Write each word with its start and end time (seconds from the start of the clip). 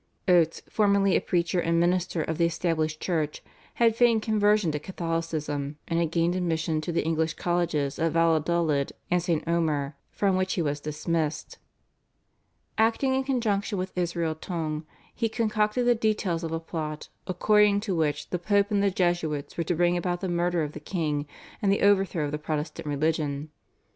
Oates, 0.27 0.63
formerly 0.67 1.15
a 1.15 1.21
preacher 1.21 1.59
and 1.59 1.79
minister 1.79 2.23
of 2.23 2.39
the 2.39 2.45
Established 2.47 2.99
Church, 2.99 3.43
had 3.75 3.95
feigned 3.95 4.23
conversion 4.23 4.71
to 4.71 4.79
Catholicism, 4.79 5.77
and 5.87 5.99
had 5.99 6.09
gained 6.09 6.35
admission 6.35 6.81
to 6.81 6.91
the 6.91 7.05
English 7.05 7.35
colleges 7.35 7.99
at 7.99 8.13
Valladolid 8.13 8.93
and 9.11 9.21
St. 9.21 9.47
Omer 9.47 9.95
from 10.09 10.35
which 10.35 10.53
he 10.53 10.61
was 10.63 10.79
dismissed. 10.79 11.59
Acting 12.79 13.13
in 13.13 13.23
conjunction 13.23 13.77
with 13.77 13.95
Israel 13.95 14.33
Tonge 14.33 14.85
he 15.13 15.29
concocted 15.29 15.85
the 15.85 15.93
details 15.93 16.43
of 16.43 16.51
a 16.51 16.59
plot, 16.59 17.09
according 17.27 17.79
to 17.81 17.95
which 17.95 18.31
the 18.31 18.39
Pope 18.39 18.71
and 18.71 18.81
the 18.81 18.89
Jesuits 18.89 19.55
were 19.55 19.63
to 19.65 19.75
bring 19.75 19.95
about 19.97 20.21
the 20.21 20.27
murder 20.27 20.63
of 20.63 20.71
the 20.71 20.79
king 20.79 21.27
and 21.61 21.71
the 21.71 21.81
overthrow 21.81 22.25
of 22.25 22.31
the 22.31 22.39
Protestant 22.39 22.87
religion. 22.87 23.51